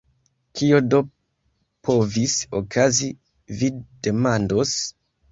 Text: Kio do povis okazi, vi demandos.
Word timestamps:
Kio 0.59 0.77
do 0.93 0.99
povis 1.89 2.33
okazi, 2.59 3.09
vi 3.59 3.69
demandos. 4.09 4.73